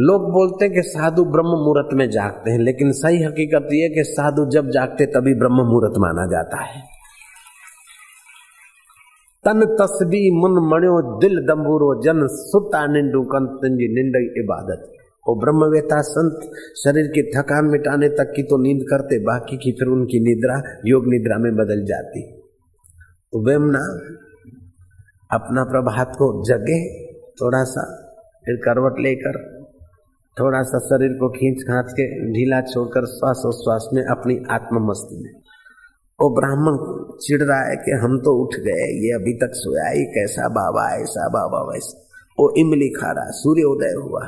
[0.01, 4.05] लोग बोलते हैं कि साधु ब्रह्म मुहूर्त में जागते हैं, लेकिन सही हकीकत यह कि
[4.05, 6.96] साधु जब जागते तभी ब्रह्म मुहूर्त माना जाता है।
[9.47, 14.93] तन तस्बी मुन मणियो, दिल दम्बूरो जन सुता निंडू कंतंजी निंड इबादत।
[15.27, 16.41] वो ब्रह्मवेता संत,
[16.77, 20.57] शरीर की थकान मिटाने तक की तो नींद करते, बाकी की फिर उनकी निद्रा,
[20.87, 22.23] योग निद्रा में बदल जाती।
[23.33, 23.85] तो वेमना
[25.31, 26.81] अपना प्रभात को जगे
[27.35, 27.85] थोड़ा सा
[28.47, 29.39] फिर करवट लेकर
[30.37, 35.25] थोड़ा सा शरीर को खींच खांच के ढीला छोड़कर श्वास और श्वास में अपनी आत्ममस्ती
[35.25, 35.31] में।
[36.21, 36.77] वो ब्राह्मण
[37.17, 40.97] चिड़ रहा है कि हम तो उठ गए, ये अभी तक सोया ही कैसा बाबा
[40.97, 42.09] ऐसा बाबा वैसा।
[42.41, 44.21] वो इमली खा रहा सूर्य उदय हुआ।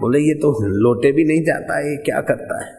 [0.00, 2.72] बोले, ये तो लोटे भी नहीं जाता है क्या करता है?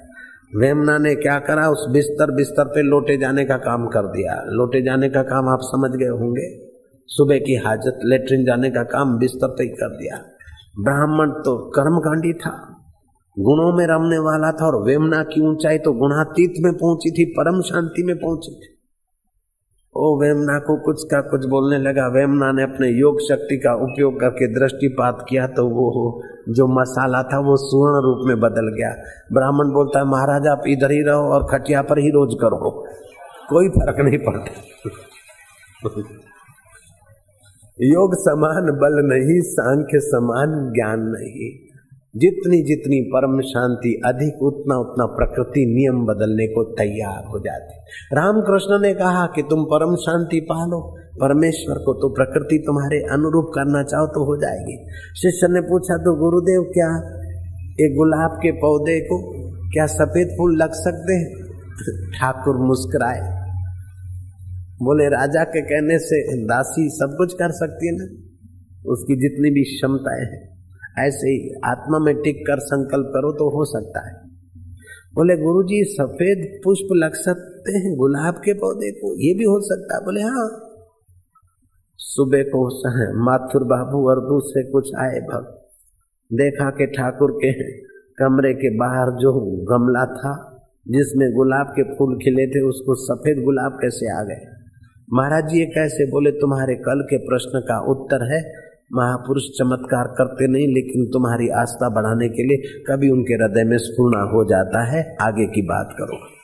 [0.55, 1.69] वेमना ने क्या करा?
[1.69, 5.60] उस बिस्तर बिस्तर पे लोटे जाने का काम कर दिया। लोटे जाने का काम आप
[5.62, 6.67] समझ गए होंगे।
[7.07, 10.17] सुबह की हाजत, लेटरिन जाने का काम बिस्तर पे ही कर दिया।
[10.79, 12.76] ब्राह्मण तो कर्मकांडी था।
[13.39, 17.62] गुणों में रमने वाला था और वेमना की ऊंचाई तो गुणातीत में पहुँची थी, परम
[17.62, 18.73] शांति में पहुँची थी।
[19.95, 24.19] ओ वेमना को कुछ का कुछ बोलने लगा। वेमना ने अपने योग शक्ति का उपयोग
[24.19, 28.89] करके दृष्टिपात किया तो वो जो मसाला था वो सुवर्ण रूप में बदल गया।
[29.34, 32.86] ब्राह्मण बोलता है महाराज, आप इधर ही रहो और खटिया पर ही रोज करो।
[33.50, 34.52] कोई फ़र्क नहीं पड़ता।
[37.82, 41.66] योग समान, बल नहीं, सांख्य समान, ज्ञान नहीं।
[42.17, 47.75] जितनी जितनी परम शांति, अधिक उतना उतना प्रकृति नियम बदलने को तैयार हो जाती।
[48.15, 53.84] रामकृष्ण ने कहा कि तुम परम शांति पालो, परमेश्वर को तो प्रकृति तुम्हारे अनुरूप करना
[53.84, 54.86] चाहो तो हो जाएगी।
[55.17, 56.97] शिष्य ने पूछा तो गुरुदेव, क्या
[57.86, 59.34] एक गुलाब के पौधे को,
[59.71, 61.34] क्या सफ़ेद फूल लग सकते हैं?
[62.19, 63.21] ठाकुर मुस्कुराए।
[64.84, 68.06] बोले, राजा के कहने से दासी सब कुछ कर सकती है ना?
[68.91, 70.57] उसकी जितनी भी क्षमताएँ हैं
[70.99, 74.13] ऐसे ही आत्मा में टिक कर संकल्प करो तो हो सकता है।
[75.13, 79.95] बोले, गुरुजी, सफ़ेद पुष्प लग सकते हैं, गुलाब के पौधे को, ये भी हो सकता
[79.95, 80.47] है। बोले हाँ।
[81.99, 82.62] सुबह को
[83.25, 85.53] माथुर बाबू और दूसरे कुछ आए भक्त,
[86.31, 87.51] देखा कि ठाकुर के
[88.17, 89.31] कमरे के बाहर जो
[89.63, 90.33] गमला था,
[90.88, 94.45] जिसमें गुलाब के फूल खिले थे, उसको सफ़ेद गुलाब कैसे आ गए?
[95.13, 98.41] महाराज जी कैसे बोले, तुम्हारे कल के प्रश्न का उत्तर है
[98.93, 104.21] महापुरुष चमत्कार करते नहीं, लेकिन तुम्हारी आस्था बढ़ाने के लिए कभी उनके हृदय में स्पूर्णा
[104.23, 106.38] हो जाता है। आगे की बात करो।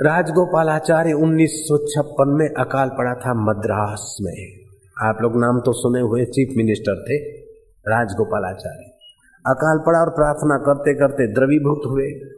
[0.00, 4.64] राजगोपालाचार्य 1956 में अकाल पड़ा था मद्रास में।
[5.02, 7.40] आप लोग नाम तो सुने हुए चीफ मिनिस्टर थे,
[7.90, 8.90] राजगोपालाचार्य।
[9.46, 12.34] अकाल पड़ा और प्रार्थना करते करते द्रवीभूत हुए।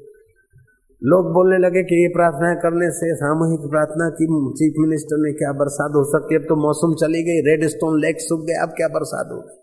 [1.02, 5.52] लोग बोलने लगे कि ये प्रार्थना करने से, सामूहिक प्रार्थना की चीफ मिनिस्टर ने क्या
[5.54, 6.40] बरसात हो सकती है?
[6.40, 9.54] अब तो मौसम चली गई, रेड स्टोन लेक सूख गए, अब क्या बरसात होगी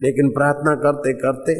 [0.00, 1.54] लेकिन प्रार्थना करते करते,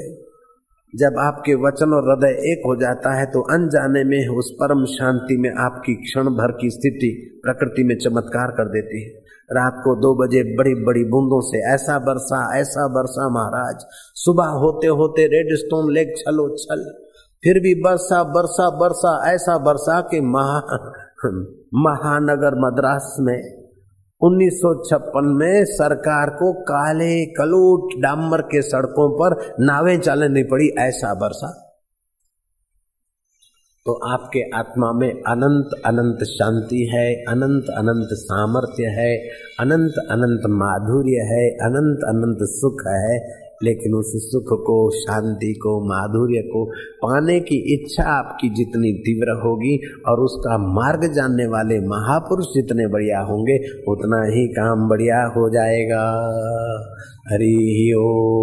[0.94, 5.36] जब आपके वचन और हृदय एक हो जाता है तो अनजाने में उस परम शांति
[5.36, 7.12] में आपकी क्षण भर की स्थिति
[7.44, 9.20] प्रकृति में चमत्कार कर देती है।
[9.50, 14.92] रात को दो बजे बड़ी बड़ी बूंदों से, ऐसा बरसा ऐसा बरसा महाराज, सुबह होते
[14.98, 16.84] होते रेड स्टोन लेक छलो छल
[17.44, 20.60] फिर भी बरसा बरसा बरसा, ऐसा बरसा कि महा,
[21.74, 23.68] महानगर मद्रास में
[24.20, 31.78] 1956 में सरकार को काले कलूट डामर के सड़कों पर नावें चलनी पड़ी ऐसा बरसा।
[33.86, 39.16] तो आपके आत्मा में अनंत अनंत शांति है, अनंत अनंत सामर्थ्य है,
[39.60, 46.42] अनंत अनंत माधुर्य है, अनंत अनंत सुख है लेकिन उस सुख को, शांति को, माधुर्य
[46.42, 46.64] को
[47.02, 53.20] पाने की इच्छा आपकी जितनी तीव्र होगी और उसका मार्ग जानने वाले महापुरुष जितने बढ़िया
[53.20, 56.08] होंगे, उतना ही काम बढ़िया हो जाएगा।
[57.32, 58.42] हरि ओ।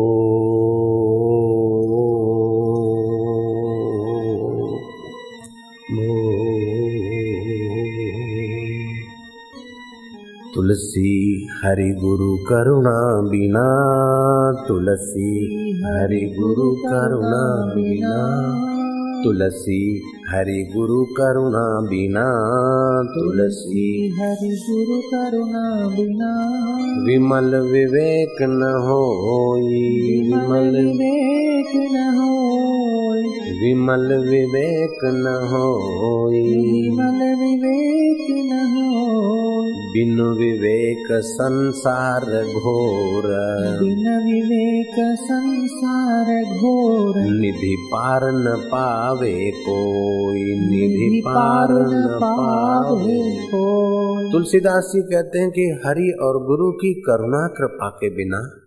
[10.55, 13.63] तुलसी हरि गुरु करुणा बिना
[14.67, 15.31] तुलसी।
[15.85, 18.15] हरि गुरु करुणा बिना
[19.23, 22.25] तुलसी। हरि गुरु करुणा बिना
[23.03, 26.31] तुलसी। हरि गुरु करुणा बिना
[27.05, 32.49] विमल विवेक न हो विमल विवेक न हो
[33.63, 35.75] विमल विवेक न हो
[36.29, 38.88] विमल विवेक न हो
[39.89, 43.23] बिनु विवेक संसार घोर।
[43.79, 53.89] बिन विवेक संसार घोर। निधि पार न पावे कोई। निधि पार न पावे को
[54.31, 58.65] तुलसीदास जी कहते हैं कि हरि और गुरु की करुणा कृपा के बिना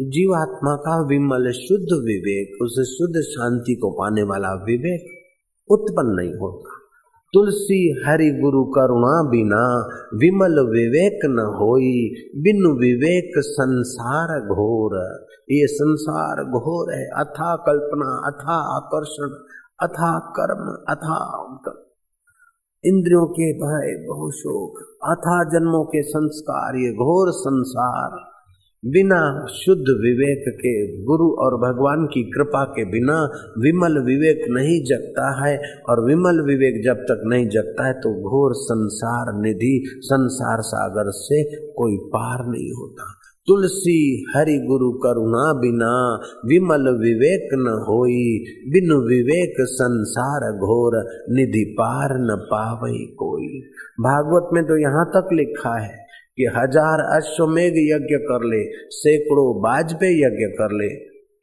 [0.00, 5.06] जीवात्मा का विमल शुद्ध विवेक उस शुद्ध शांति को पाने वाला विवेक
[5.70, 6.77] उत्पन्न नहीं होता।
[7.34, 12.08] तुलसी हरि गुरु करुणा बिना विमल विवेक न होई,
[12.42, 19.28] बिन विवेक संसार घोर। ये संसार घोर है, अथा कल्पना, अथा आकर्षण,
[19.86, 21.18] अथा कर्म, अथा
[22.84, 28.37] इंद्रियों के भय, बहुशोक, अथा जन्मों के संस्कार, ये घोर संसार।
[28.84, 29.20] बिना
[29.52, 30.72] शुद्ध विवेक के
[31.04, 33.16] गुरु और भगवान की कृपा के बिना
[33.58, 35.56] विमल विवेक नहीं जगता है,
[35.88, 41.42] और विमल विवेक जब तक नहीं जगता है तो घोर संसार निधि, संसार सागर से
[41.74, 43.12] कोई पार नहीं होता।
[43.48, 43.98] तुलसी
[44.36, 45.92] हरि गुरु करुणा बिना
[46.46, 48.24] विमल विवेक न होई,
[48.70, 51.02] बिन विवेक संसार घोर
[51.34, 53.48] निधि पार न पावई कोई।
[54.00, 55.96] भागवत में तो यहाँ तक लिखा है
[56.38, 58.62] कि हज़ार अश्वमेघ यज्ञ कर ले,
[58.94, 60.88] सैकड़ों बाजपे यज्ञ कर ले।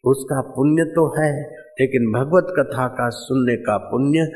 [0.03, 1.31] उसका पुण्य तो है,
[1.79, 4.27] लेकिन भगवत कथा का सुनने का पुण्य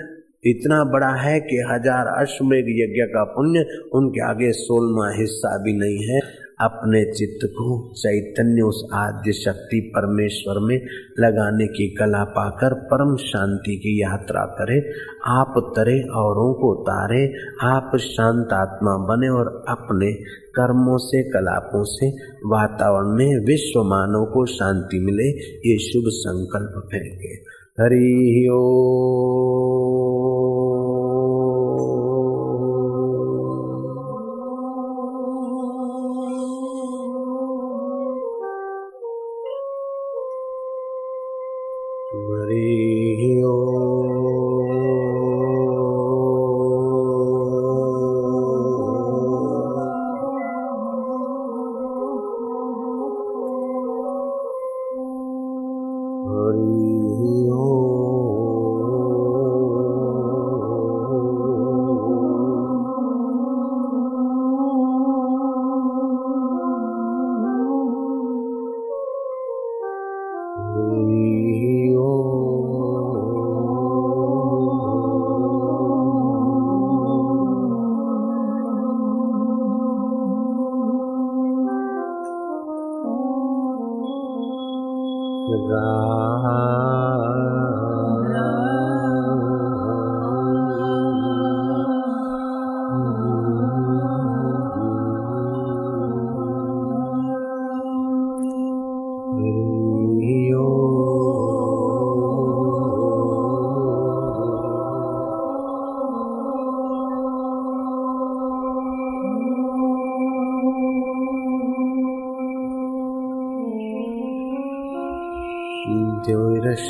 [0.45, 6.05] इतना बड़ा है कि हज़ार अश्वमेघ यज्ञ का पुण्य उनके आगे सोलवा हिस्सा भी नहीं
[6.07, 6.21] है।
[6.61, 10.87] अपने चित्त को चैतन्य उस आद्य शक्ति परमेश्वर में
[11.19, 14.91] लगाने की कला पाकर परम शांति की यात्रा करे,
[15.27, 17.33] आप तरे, औरों को तारे,
[17.63, 20.23] आप शांत आत्मा बने और अपने
[20.55, 22.11] कर्मों से, कलापों से
[22.45, 30.58] वातावरण में विश्व मानव को शांति मिले, ये शुभ संकल्प फेंके हरि ओ।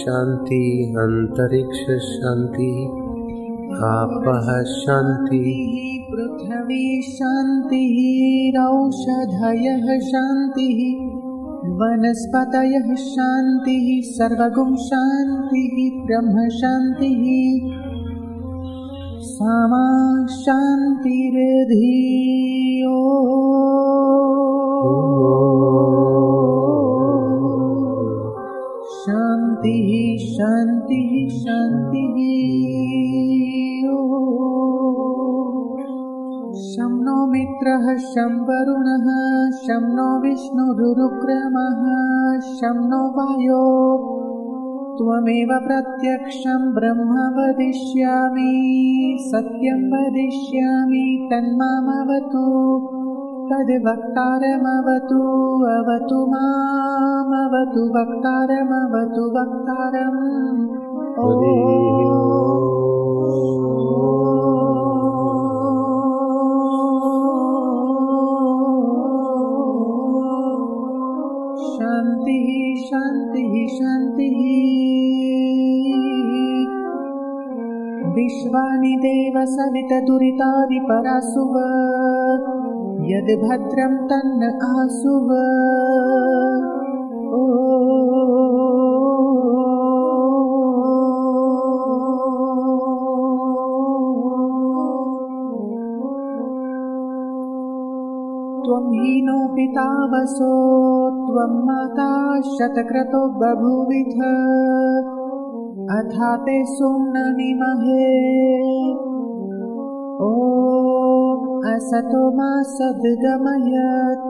[0.09, 2.87] शांति अंतरिक्ष शांति
[3.83, 11.05] आपः शांति पृथ्वी शान्तिरौषधयः शान्तिः,
[11.65, 17.69] वनस्पतयः शान्तिः, सर्वगुं शान्तिः ब्रह्म शान्तिः
[19.21, 22.38] सामा शान्तिर्धियो
[38.19, 39.05] शं वरुणः
[39.51, 41.79] शं नो विष्णुरुरुक्रमः
[42.39, 43.97] शं नो वायो।
[44.97, 48.51] त्वमेव प्रत्यक्षं ब्रह्म वदिष्यामि
[49.31, 52.45] सत्यं वदिष्यामि तन्मामवतु।
[53.51, 55.21] तद्वक्तारमवतु
[55.63, 60.29] अवतु मामवतु वक्तारमवतु वक्तारम्
[72.79, 74.29] शान्तिः ही शांति
[78.15, 81.55] विश्वानि देव सवितदुरितादिपरासुव
[83.05, 85.29] यद्भद्रं तन्न आसुव।
[87.35, 87.68] ओ
[99.09, 104.21] त्वं हीनो पितावसो त्वं माता शतक्रतो बभूविथ।
[105.99, 108.19] अथा ते सुम्नमिमहे
[110.21, 113.71] ॐ असतो मा सद्गमय,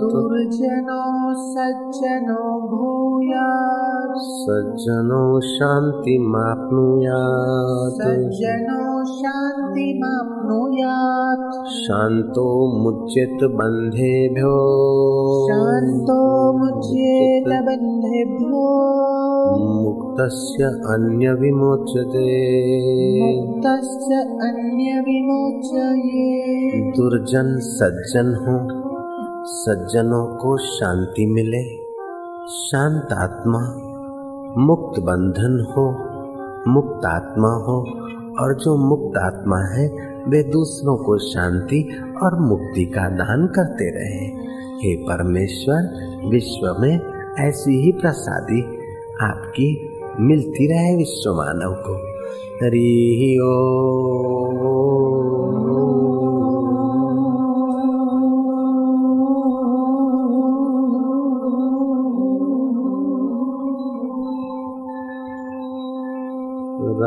[0.00, 1.02] दुर्जनो
[1.34, 2.60] सज्जनो
[4.16, 7.18] सज्जनों सज्जनो मापनुया
[7.90, 14.72] सज्जनो शान्तिमाप्नुयात्। शान्तो मुच्यत बन्धेभ्यो।
[15.52, 28.80] शान्तो मुच्येत बन्धेभ्यो। मुक्तस्य अन्यविमोच्यते मुक्तस्य अन्यविमोचये। दुर्जन सज्जन हो।
[29.44, 31.90] सज्जनों को शांति मिले।
[32.50, 33.76] शांत आत्मा
[34.58, 36.10] मुक्त बंधन हो।
[36.70, 37.86] मुक्त आत्मा हो।
[38.40, 41.90] और जो मुक्त आत्मा है, वे दूसरों को शांति
[42.22, 47.00] और मुक्ति का दान करते रहे। हे परमेश्वर, विश्व में
[47.38, 48.78] ऐसी ही प्रसादी
[49.22, 49.88] आपकी
[50.20, 52.20] मिलती रहे विश्व मानव को।
[52.66, 55.39] हरी ओ।
[66.80, 66.98] मधुर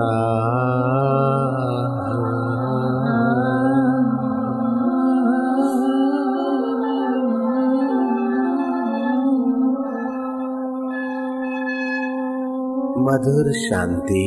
[13.53, 14.25] शांति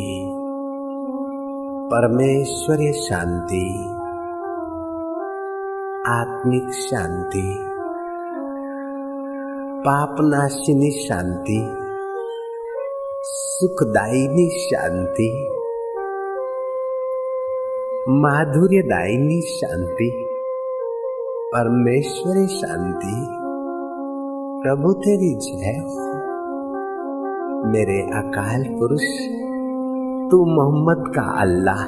[1.92, 3.66] परमेश्वरी शांति
[6.06, 7.54] आत्मिक शांति
[9.86, 11.85] पापनाशिनी शांति।
[13.58, 15.48] सुखदायिनी शांति।
[18.08, 20.26] माधुर्यदायिनी शांति।
[21.54, 23.26] परमेश्वरी शांति।
[24.62, 25.78] प्रभु तेरी जय
[27.70, 29.02] मेरे अकाल पुरुष,
[30.30, 31.86] तू मोहम्मद का अल्लाह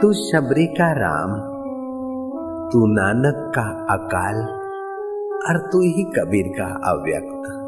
[0.00, 1.30] तू शबरी का राम,
[2.70, 4.42] तू नानक का अकाल,
[5.48, 7.61] और तू ही कबीर का अव्यक्त।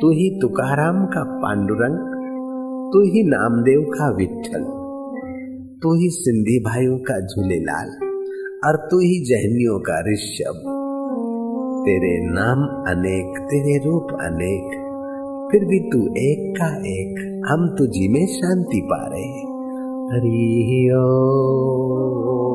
[0.00, 1.98] तू ही तुकाराम का पांडुरंग,
[2.92, 4.64] तू ही नामदेव का विठल
[5.82, 7.88] तू ही सिंधी भाइयों का झूलेलाल
[8.64, 10.62] और तू ही जहनियों का ऋषभ।
[11.86, 14.76] तेरे नाम अनेक, तेरे रूप अनेक,
[15.52, 19.28] फिर भी तू एक का एक, हम तुझी में शांति पा रहे
[20.12, 22.45] हरि ओ।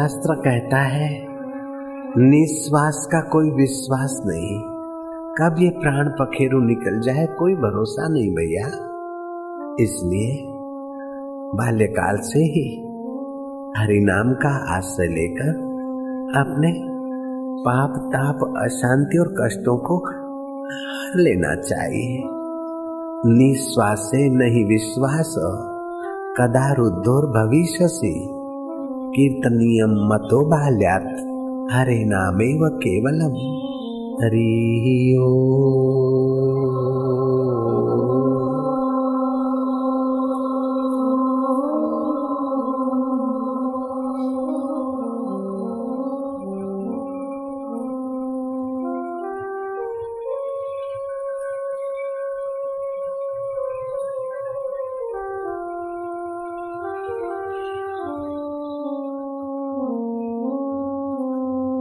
[0.00, 1.26] शास्त्र कहता है
[2.18, 4.60] निश्वास का कोई विश्वास नहीं।
[5.38, 8.66] कब ये प्राण पखेरु निकल जाए, कोई भरोसा नहीं भैया।
[9.80, 10.44] इसलिए
[11.54, 12.82] बाल्यकाल से ही
[13.76, 15.50] हरि नाम का आश्रय लेकर
[16.40, 16.72] अपने
[17.60, 20.02] पाप, ताप, अशांति और कष्टों को
[21.18, 22.22] लेना चाहिए।
[23.38, 25.34] निश्वास नहीं विश्वास
[26.38, 27.88] कदा रुद्धोर भविष्य
[29.14, 31.08] कीर्तनीयं मतो बाल्यात्
[31.72, 33.32] हरेणामेव केवलं
[34.20, 34.50] हरि
[35.22, 36.29] ओ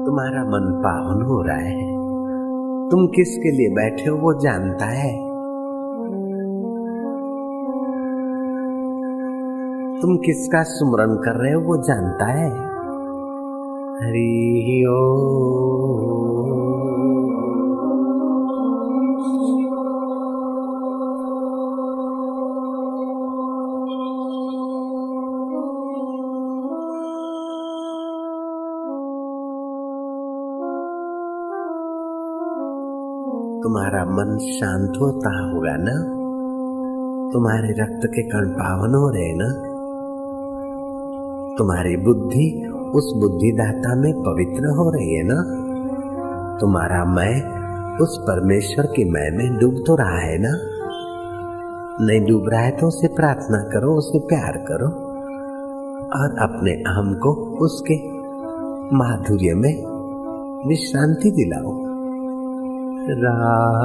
[0.09, 1.99] तुम्हारा मन पावन हो रहा है।
[2.89, 5.29] तुम किसके लिए बैठे हो वो जानता है।
[10.01, 12.49] तुम किसका सुमरण कर रहे हो वो जानता है।
[14.07, 16.28] हरि ओ
[34.09, 36.19] मन शांत होता होगा ना?
[37.33, 39.49] तुम्हारे रक्त के कण पावन हो रहे ना?
[41.57, 45.55] तुम्हारी बुद्धि उस बुद्धिदाता में पवित्र हो रही है ना?
[46.61, 47.59] तुम्हारा मैं
[47.97, 50.51] उस परमेश्वर की मैं में डूब तो रहा है ना?
[52.05, 54.87] नहीं डूब रहा है तो उसे प्रार्थना करो, उसे प्यार करो
[56.19, 58.19] और अपने अहम को उसके
[58.97, 59.73] माधुर्य में
[60.69, 61.78] विश्रांति दिलाओ।
[63.17, 63.79] राम